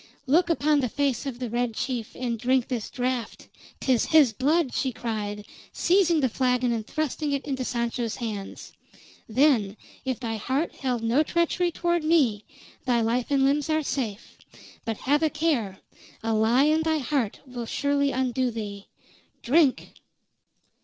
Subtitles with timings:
[0.25, 3.47] "Look upon the face of the Red Chief, and drink this draft
[3.79, 8.73] 'tis his blood!" she cried, seizing the flagon and thrusting it into Sancho's hands.
[9.29, 12.43] "Then, if thy heart held no treachery toward me,
[12.85, 14.39] thy life and limbs are safe.
[14.85, 15.77] But have a care!
[16.23, 18.87] A lie in thy heart will surely undo thee.
[19.43, 19.93] Drink!"